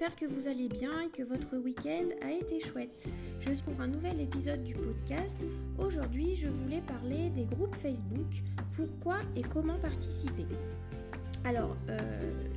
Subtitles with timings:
[0.00, 3.06] j'espère que vous allez bien et que votre week-end a été chouette.
[3.38, 5.36] Je suis pour un nouvel épisode du podcast.
[5.78, 8.42] Aujourd'hui, je voulais parler des groupes Facebook,
[8.74, 10.46] pourquoi et comment participer?
[11.44, 11.98] Alors, euh,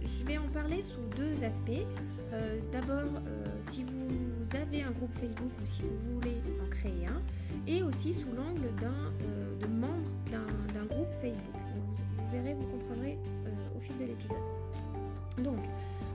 [0.05, 1.85] je vais en parler sous deux aspects.
[2.31, 7.07] Euh, d'abord, euh, si vous avez un groupe Facebook ou si vous voulez en créer
[7.07, 7.21] un,
[7.67, 8.73] et aussi sous l'angle
[9.59, 11.61] de membre d'un groupe Facebook.
[11.89, 13.17] vous, verrez, vous comprendrez
[13.75, 15.43] au fil de l'épisode.
[15.43, 15.59] Donc,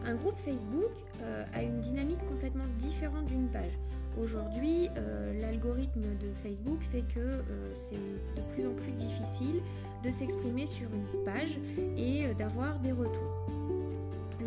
[0.07, 3.73] un groupe Facebook euh, a une dynamique complètement différente d'une page.
[4.20, 9.61] Aujourd'hui, euh, l'algorithme de Facebook fait que euh, c'est de plus en plus difficile
[10.03, 11.59] de s'exprimer sur une page
[11.97, 13.47] et d'avoir des retours.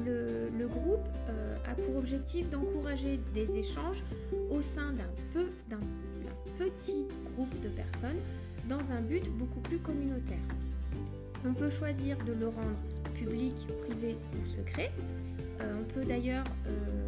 [0.05, 1.05] Le, le groupe
[1.69, 4.03] a pour objectif d'encourager des échanges
[4.49, 4.93] au sein
[5.69, 5.79] d'un
[6.57, 8.19] petit groupe de personnes
[8.69, 10.37] dans un but beaucoup plus communautaire.
[11.45, 12.77] On peut choisir de le rendre
[13.15, 13.53] public,
[13.87, 14.91] privé ou secret.
[15.91, 17.07] Euh, on peut d'ailleurs euh,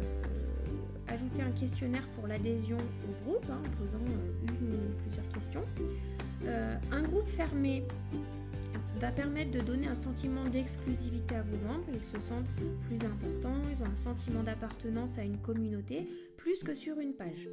[1.08, 5.64] ajouter un questionnaire pour l'adhésion au groupe hein, en posant euh, une ou plusieurs questions.
[6.90, 7.84] un groupe fermé
[9.00, 11.86] va permettre de donner un sentiment d'exclusivité à vos membres.
[11.92, 12.48] Ils se sentent
[12.86, 17.48] plus importants, ils ont un sentiment d'appartenance à une communauté plus que sur une page.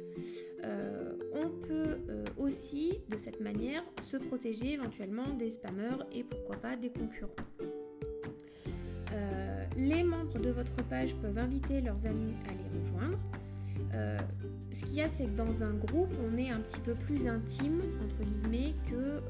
[1.34, 1.98] on peut
[2.36, 7.34] aussi, de cette manière, se protéger éventuellement des spammers et pourquoi pas des concurrents.
[9.82, 13.18] Les membres de votre page peuvent inviter leurs amis à les rejoindre.
[13.94, 14.16] Euh,
[14.70, 17.26] ce qu'il y a, c'est que dans un groupe, on est un petit peu plus
[17.26, 19.20] intime, entre guillemets, que euh,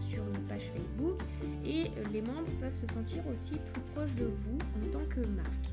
[0.00, 1.20] sur une page Facebook.
[1.64, 5.68] Et les membres peuvent se sentir aussi plus proches de vous en tant que marque.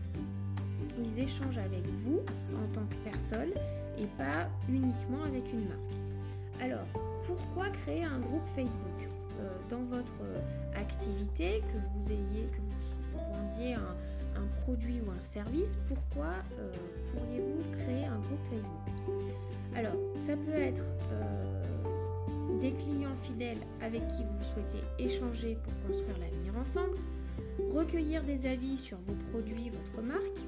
[0.99, 2.19] Ils échangent avec vous
[2.55, 3.49] en tant que personne
[3.97, 6.61] et pas uniquement avec une marque.
[6.61, 6.85] Alors,
[7.25, 10.19] pourquoi créer un groupe Facebook euh, Dans votre
[10.75, 12.69] activité, que vous ayez, que vous
[13.33, 13.95] vendiez un,
[14.39, 16.71] un produit ou un service, pourquoi euh,
[17.13, 19.15] pourriez-vous créer un groupe Facebook?
[19.75, 26.17] Alors, ça peut être euh, des clients fidèles avec qui vous souhaitez échanger pour construire
[26.17, 26.97] l'avenir ensemble,
[27.71, 30.39] recueillir des avis sur vos produits, votre marque.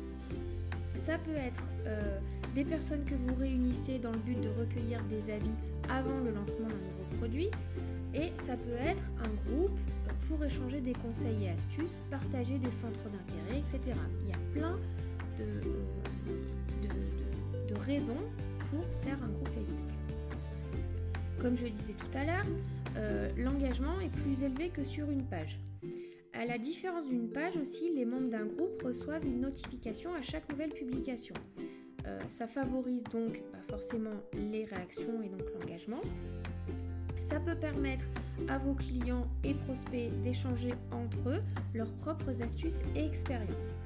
[0.95, 2.19] Ça peut être euh,
[2.53, 5.55] des personnes que vous réunissez dans le but de recueillir des avis
[5.89, 7.49] avant le lancement d'un nouveau produit.
[8.13, 9.79] Et ça peut être un groupe
[10.27, 13.97] pour échanger des conseils et astuces, partager des centres d'intérêt, etc.
[14.21, 14.77] Il y a plein
[15.37, 15.43] de,
[16.87, 18.17] euh, raisons
[18.69, 19.77] pour faire un groupe Facebook.
[21.39, 22.45] Comme je disais tout à l'heure,
[22.97, 25.59] euh, l'engagement est plus élevé que sur une page.
[26.33, 30.49] À la différence d'une page aussi, les membres d'un groupe reçoivent une notification à chaque
[30.49, 31.35] nouvelle publication.
[32.05, 36.01] Euh, ça favorise donc forcément les réactions et donc l'engagement.
[37.21, 38.05] Ça peut permettre
[38.49, 41.41] à vos clients et prospects d'échanger entre eux
[41.75, 43.77] leurs propres astuces et expériences.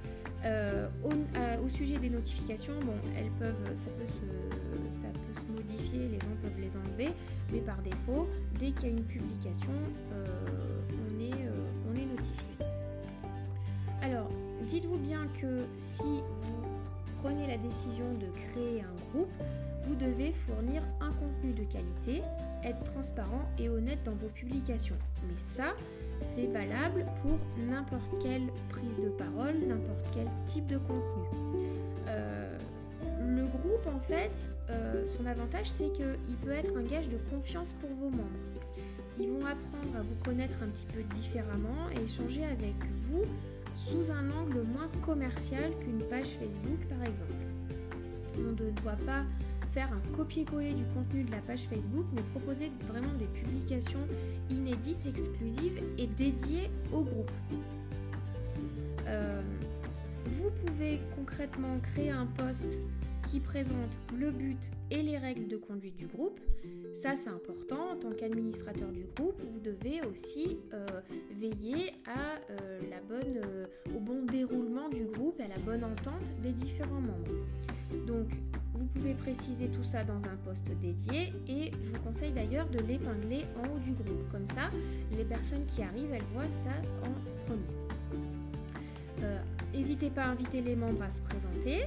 [0.46, 6.08] Euh, au, sujet des notifications, bon, elles peuvent, ça peut, se, ça peut se modifier,
[6.08, 7.14] les gens peuvent les enlever,
[7.52, 9.74] mais par défaut, dès qu'il y a une publication,
[10.14, 10.26] euh,
[10.94, 12.56] on, est, euh, on est notifié.
[14.02, 14.30] Alors,
[14.66, 16.64] dites-vous bien que si vous
[17.20, 19.32] prenez la décision de créer un groupe,
[19.88, 22.22] vous devez fournir un contenu de qualité,
[22.66, 24.96] être transparent et honnête dans vos publications.
[25.28, 25.76] Mais ça,
[26.22, 31.28] c'est valable pour n'importe quelle prise de parole, n'importe quel type de contenu.
[32.08, 32.58] Euh,
[33.22, 37.74] le groupe, en fait, euh, son avantage, c'est qu'il peut être un gage de confiance
[37.80, 38.30] pour vos membres.
[39.18, 42.76] Ils vont apprendre à vous connaître un petit peu différemment et échanger avec
[43.10, 43.24] vous
[43.74, 47.32] sous un angle moins commercial qu'une page Facebook, par exemple.
[48.38, 49.24] On ne doit pas
[49.82, 54.08] un copier-coller du contenu de la page Facebook, mais proposer vraiment des publications
[54.50, 57.32] inédites, exclusives et dédiées au groupe.
[59.08, 59.42] Euh,
[60.26, 62.82] vous pouvez concrètement créer un post
[63.36, 66.40] qui présente le but et les règles de conduite du groupe.
[66.94, 67.92] Ça, c'est important.
[67.92, 70.86] En tant qu'administrateur du groupe, vous devez aussi euh,
[71.38, 73.42] veiller à, euh, la bonne,
[73.94, 77.36] au bon déroulement du groupe à la bonne entente des différents membres.
[78.08, 78.30] Donc,
[78.74, 82.80] vous pouvez préciser tout ça dans un poste dédié et je vous conseille d'ailleurs de
[82.80, 84.30] l'épingler en haut du groupe.
[84.32, 84.72] Comme ça,
[85.12, 86.72] les personnes qui arrivent, elles voient ça
[87.04, 88.24] en premier.
[89.24, 89.40] Euh,
[89.74, 91.84] n'hésitez pas à inviter les membres à se présenter.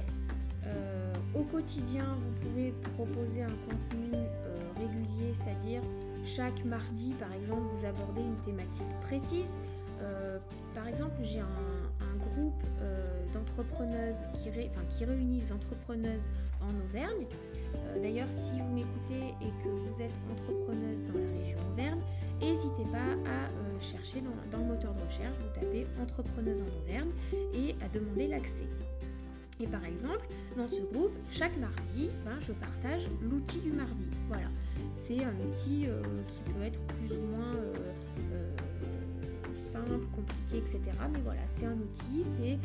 [0.65, 5.81] Euh, au quotidien, vous pouvez proposer un contenu euh, régulier, c'est-à-dire
[6.23, 9.57] chaque mardi, par exemple, vous abordez une thématique précise.
[10.75, 11.45] par exemple, j'ai un,
[12.19, 12.63] groupe
[13.33, 14.49] d'entrepreneuses qui,
[15.05, 16.27] réunit les entrepreneuses
[16.61, 17.25] en Auvergne.
[17.75, 22.01] Euh, d'ailleurs, si vous m'écoutez et que vous êtes entrepreneuse dans la région Auvergne,
[22.41, 27.11] n'hésitez pas à euh, chercher dans, le moteur de recherche, vous tapez entrepreneuse en Auvergne
[27.53, 28.67] et à demander l'accès.
[29.61, 30.25] Et par exemple,
[30.55, 34.05] dans ce groupe, chaque mardi, ben, je partage l'outil du mardi.
[34.29, 34.47] Voilà,
[34.95, 37.73] c'est un outil euh, qui peut être plus ou moins euh,
[38.31, 38.55] euh,
[39.55, 40.79] simple, compliqué, etc.
[41.11, 42.23] Mais voilà, c'est un outil.
[42.23, 42.57] C'est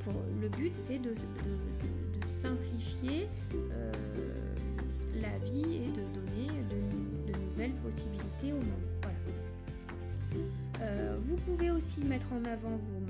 [0.00, 1.14] pour le but, c'est de,
[2.26, 3.28] simplifier
[5.20, 6.76] la vie et de donner de,
[7.38, 8.90] nouvelles possibilités aux membres.
[9.02, 9.18] Voilà.
[11.20, 13.00] vous pouvez aussi mettre en avant vos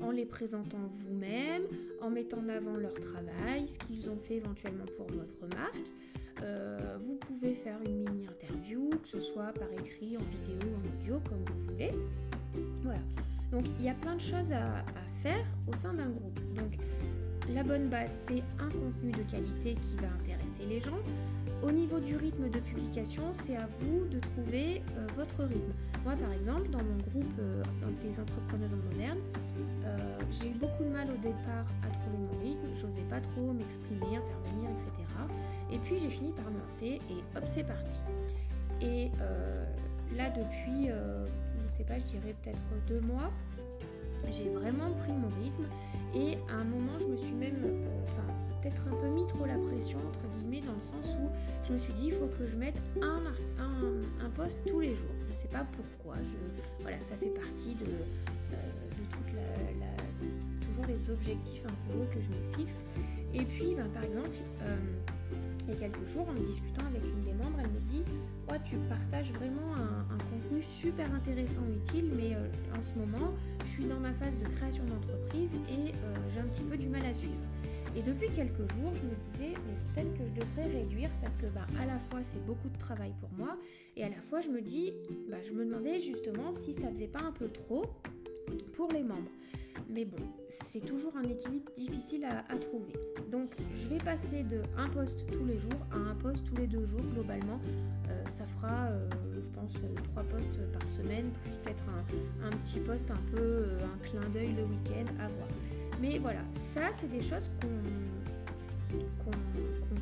[0.00, 1.62] en les présentant vous-même,
[2.00, 5.90] en mettant en avant leur travail, ce qu'ils ont fait éventuellement pour votre marque.
[6.42, 11.20] Euh, vous pouvez faire une mini-interview, que ce soit par écrit, en vidéo, en audio,
[11.28, 11.92] comme vous voulez.
[12.82, 13.00] Voilà.
[13.52, 14.84] Donc il y a plein de choses à,
[15.22, 16.40] faire au sein d'un groupe.
[16.54, 16.78] Donc
[17.54, 20.98] la bonne base, c'est un contenu de qualité qui va intéresser les gens.
[21.62, 25.72] Au niveau du rythme de publication, c'est à vous de trouver euh, votre rythme.
[26.04, 27.62] Moi, par exemple, dans mon groupe euh,
[28.00, 29.18] des entrepreneuses modernes,
[29.84, 32.66] euh, j'ai eu beaucoup de mal au départ à trouver mon rythme.
[32.80, 34.90] J'osais pas trop m'exprimer, intervenir, etc.
[35.70, 37.98] Et puis j'ai fini par me lancer et hop, c'est parti.
[38.80, 39.10] Et
[40.16, 43.30] là, depuis, je sais pas, je dirais peut-être deux mois,
[44.30, 45.66] j'ai vraiment pris mon rythme.
[46.14, 47.62] Et à un moment, je me suis même,
[48.02, 48.24] enfin,
[48.60, 51.28] peut-être un peu mis trop la pression, entre guillemets, dans le sens où
[51.64, 53.22] je me suis dit, il faut que je mette un,
[53.62, 55.14] un, un poste tous les jours.
[55.26, 56.16] Je ne sais pas pourquoi.
[56.20, 58.56] Je, voilà, ça fait partie de, euh,
[58.98, 62.84] de toute la, toujours les objectifs un peu hauts que je me fixe.
[63.32, 64.30] Et puis, ben, par exemple,
[64.62, 64.76] euh,
[65.68, 68.02] il y a quelques jours, en discutant avec une des membres, elle me dit
[68.64, 73.32] Tu partages vraiment un, contenu super intéressant, utile, mais euh, en ce moment,
[73.64, 75.92] je suis dans ma phase de création d'entreprise et
[76.32, 77.38] j'ai un petit peu du mal à suivre.
[77.96, 79.54] Et depuis quelques jours, je me disais,
[79.92, 83.12] peut-être que je devrais réduire parce que bah, à la fois c'est beaucoup de travail
[83.20, 83.56] pour moi
[83.96, 84.92] et à la fois je me dis,
[85.28, 87.86] bah, je me demandais justement si ça faisait pas un peu trop
[88.74, 89.30] pour les membres.
[89.88, 92.92] Mais bon, c'est toujours un équilibre difficile à, trouver.
[93.30, 96.66] Donc je vais passer de un poste tous les jours à un poste tous les
[96.66, 97.60] deux jours globalement.
[98.08, 101.84] Euh, ça fera, euh, je pense, trois postes par semaine, plus peut-être
[102.44, 105.48] un, petit poste un peu, euh, un clin d'œil le week-end à voir.
[106.00, 107.68] Mais voilà, ça, c'est des choses qu'on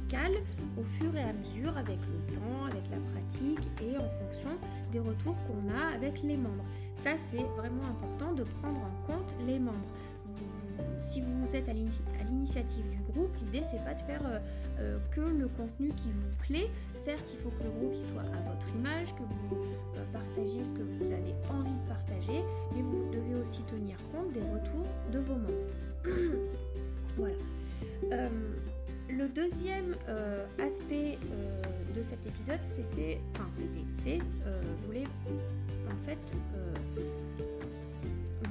[0.09, 0.37] cale
[0.79, 4.51] au fur et à mesure avec le temps, avec la pratique et en fonction
[4.91, 6.65] des retours qu'on a avec les membres.
[6.95, 9.87] Ça, c'est vraiment important de prendre en compte les membres.
[11.01, 14.39] Si vous êtes à l'initiative du groupe, l'idée c'est pas de faire euh,
[14.79, 16.71] euh, que le contenu qui vous plaît.
[16.95, 19.57] Certes, il faut que le groupe soit à votre image, que vous
[19.97, 24.33] euh, partagiez ce que vous avez envie de partager, mais vous devez aussi tenir compte
[24.33, 25.88] des retours de vos membres.
[27.17, 27.35] voilà.
[28.13, 28.29] Euh,
[29.09, 31.63] le deuxième euh, aspect euh,
[31.97, 35.05] de cet épisode, c'était, enfin c'était, c'est, je voulais
[35.89, 36.19] en fait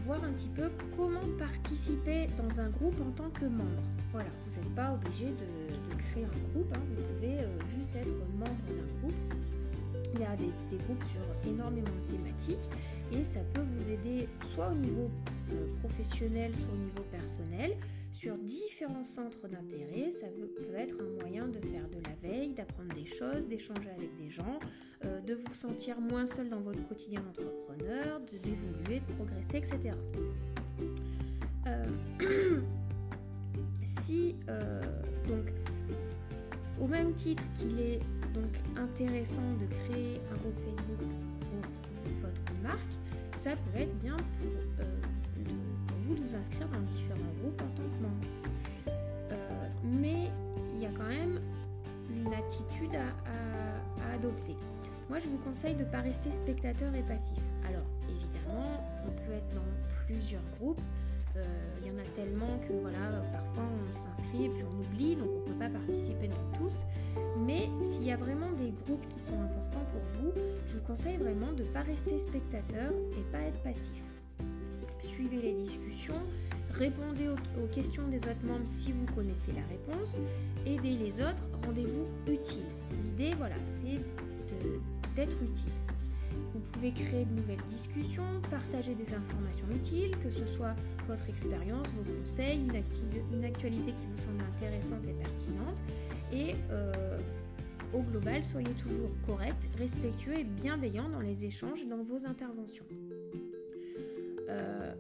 [0.06, 3.84] voir un petit peu comment participer dans un groupe en tant que membre.
[4.12, 6.82] Voilà, vous n'êtes pas obligé de, créer un groupe, hein.
[6.96, 7.38] vous pouvez
[7.78, 9.16] juste être membre d'un groupe.
[10.14, 12.70] Il y a des, groupes sur énormément de thématiques
[13.12, 15.10] et ça peut vous aider soit au niveau
[15.80, 17.78] professionnel, soit au niveau personnel,
[18.12, 20.12] sur différents centres d'intérêt.
[20.12, 24.16] Ça peut être un moyen de faire de la veille, d'apprendre des choses, d'échanger avec
[24.18, 24.60] des gens,
[25.06, 29.96] euh, de vous sentir moins seul dans votre quotidien d'entrepreneur, de d'évoluer, de progresser, etc.
[31.68, 31.88] Euh,
[33.86, 34.36] si
[35.28, 35.54] donc
[36.80, 38.00] au même titre qu'il est
[38.34, 41.00] donc intéressant de créer un groupe Facebook
[41.40, 42.92] pour votre marque,
[43.42, 45.07] ça peut être bien pour
[46.22, 48.28] vous inscrire dans différents groupes en tant que membre.
[49.32, 50.32] Euh, mais
[50.74, 51.40] il y a quand même
[52.10, 54.56] une attitude à, adopter.
[55.10, 57.38] Moi, je vous conseille de ne pas rester spectateur et passif.
[57.68, 60.82] Alors, évidemment, on peut être dans plusieurs groupes.
[61.36, 61.44] Euh,
[61.82, 62.98] il y en a tellement que voilà,
[63.32, 66.84] parfois on s'inscrit et puis on oublie, donc on ne peut pas participer dans tous.
[67.38, 70.32] Mais s'il y a vraiment des groupes qui sont importants pour vous,
[70.66, 74.07] je vous conseille vraiment de ne pas rester spectateur et pas être passif
[75.08, 76.22] suivez les discussions,
[76.72, 80.20] répondez aux, questions des autres membres si vous connaissez la réponse,
[80.66, 82.66] aidez les autres, rendez-vous utile.
[83.04, 84.02] L'idée, voilà, c'est
[85.16, 85.72] d'être utile.
[86.54, 90.76] Vous pouvez créer de nouvelles discussions, partager des informations utiles, que ce soit
[91.08, 95.82] votre expérience, vos conseils, une, actualité qui vous semble intéressante et pertinente.
[96.34, 97.18] Et euh,
[97.94, 102.86] au global, soyez toujours correct, respectueux et bienveillant dans les échanges, dans vos interventions.
[104.50, 104.94] Euh,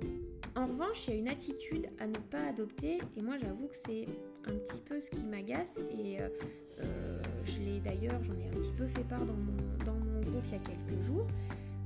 [0.55, 3.75] en revanche, il y a une attitude à ne pas adopter, et moi j'avoue que
[3.75, 4.07] c'est
[4.47, 6.29] un petit peu ce qui m'agace, et euh,
[6.79, 10.21] euh, je l'ai d'ailleurs, j'en ai un petit peu fait part dans mon, dans mon
[10.21, 11.27] groupe il y a quelques jours.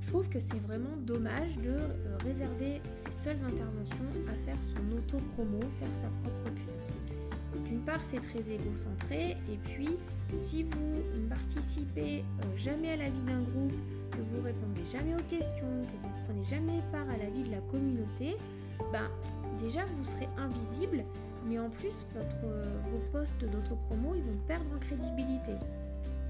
[0.00, 1.76] Je trouve que c'est vraiment dommage de
[2.24, 7.64] réserver ses seules interventions à faire son auto-promo, faire sa propre pub.
[7.66, 9.98] d'une part, c'est très égocentré, et puis
[10.32, 12.24] si vous ne participez
[12.56, 13.74] jamais à la vie d'un groupe,
[14.12, 17.42] que vous répondez jamais aux questions, que vous ne prenez jamais part à la vie
[17.42, 18.36] de la communauté,
[18.92, 19.08] ben
[19.60, 21.04] déjà vous serez invisible,
[21.46, 22.46] mais en plus votre,
[22.90, 25.52] vos postes d'autopromo ils vont perdre en crédibilité.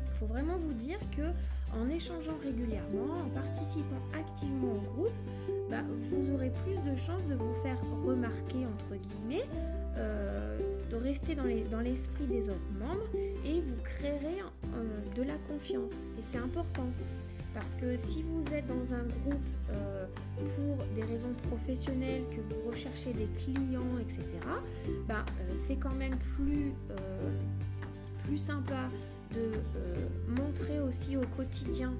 [0.07, 1.33] Il faut vraiment vous dire que
[1.77, 5.13] en échangeant régulièrement, en participant activement au groupe,
[5.71, 9.47] ben, vous aurez plus de chances de vous faire remarquer entre guillemets,
[9.97, 10.59] euh,
[10.91, 13.09] de rester dans l'esprit des autres membres
[13.45, 16.03] et vous créerez euh, de la confiance.
[16.19, 16.87] Et c'est important.
[17.55, 20.07] Parce que si vous êtes dans un groupe euh,
[20.57, 24.25] pour des raisons professionnelles, que vous recherchez des clients, etc.,
[25.07, 27.31] bah, euh, c'est quand même plus, euh,
[28.25, 28.89] plus sympa
[29.35, 29.51] de
[30.29, 31.95] montrer aussi au quotidien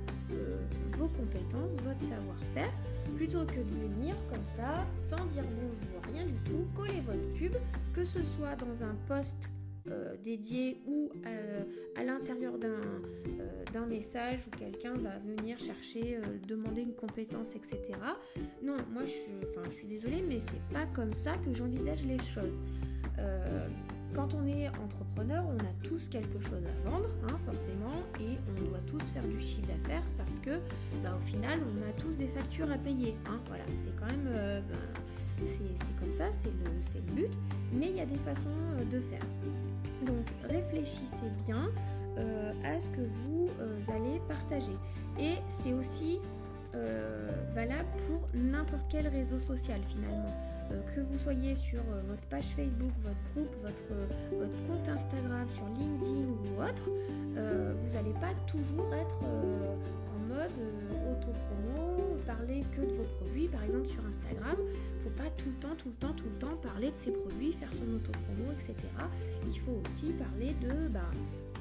[0.99, 2.71] vos compétences, votre savoir-faire,
[3.17, 7.55] plutôt que de venir comme ça, sans dire bonjour, rien du tout, coller votre pub,
[7.95, 9.51] que ce soit dans un poste
[9.91, 11.65] euh, dédié ou euh,
[11.97, 17.81] à l'intérieur euh, d'un message où quelqu'un va venir chercher, demander une compétence, etc.
[18.63, 22.63] Non, moi je, enfin, suis désolée, mais c'est pas comme ça que j'envisage les choses.
[24.15, 28.69] quand on est entrepreneur, on a tous quelque chose à vendre, hein, forcément, et on
[28.69, 30.61] doit tous faire du chiffre d'affaires parce que,
[31.03, 33.17] bah, au final, on a tous des factures à payer.
[33.27, 33.41] Hein.
[33.49, 34.29] voilà, c'est quand même,
[34.69, 35.47] bah,
[35.99, 37.39] comme ça, c'est le but,
[37.73, 38.51] mais il y a des façons
[38.91, 39.27] de faire.
[40.53, 41.71] Réfléchissez bien
[42.19, 44.77] euh, à ce que vous euh, allez partager.
[45.19, 46.19] Et c'est aussi
[46.75, 50.35] euh, valable pour n'importe quel réseau social finalement.
[50.95, 53.93] que vous soyez sur votre page Facebook, votre groupe, votre,
[54.39, 56.89] votre compte Instagram, sur LinkedIn ou autre,
[57.79, 60.59] vous n'allez pas toujours être en mode
[61.11, 61.92] auto-promo,
[62.35, 63.49] parler que de vos produits.
[63.49, 64.57] Par exemple sur Instagram,
[65.03, 67.53] faut pas tout le temps, tout le temps, tout le temps parler de ses produits,
[67.53, 68.75] faire son auto-promo, etc.
[69.47, 71.11] Il faut aussi parler de, bah,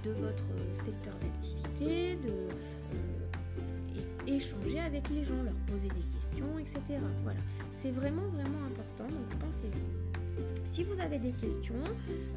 [0.04, 7.00] de votre secteur d'activité, de euh, échanger avec les gens, leur poser des questions, etc.
[7.24, 7.40] Voilà,
[7.74, 10.21] c'est vraiment vraiment important, donc pensez-y.
[10.66, 11.84] Si vous avez des questions,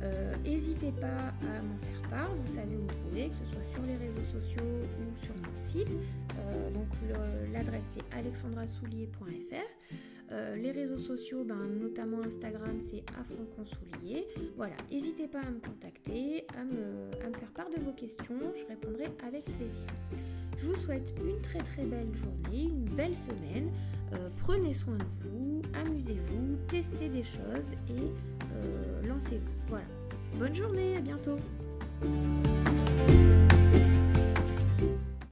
[0.03, 2.35] euh, n'hésitez pas à m'en faire part.
[2.35, 5.55] Vous savez où me trouver, que ce soit sur les réseaux sociaux ou sur mon
[5.55, 5.97] site.
[6.39, 6.89] Euh, donc
[7.53, 10.14] l'adresse c'est alexandrasoulier.fr.
[10.35, 13.05] Euh, les réseaux sociaux, ben, notamment Instagram, c'est
[13.65, 14.27] Soulier.
[14.57, 19.07] Voilà, n'hésitez pas à me contacter, à me, faire part de vos questions, je répondrai
[19.27, 19.87] avec plaisir.
[20.59, 23.71] Je vous souhaite une très très belle journée, une belle semaine.
[24.13, 28.11] Euh, prenez soin de vous, amusez-vous, testez des choses et
[28.57, 29.53] euh, lancez-vous.
[29.69, 29.87] Voilà.
[30.39, 31.37] Bonne journée, à bientôt.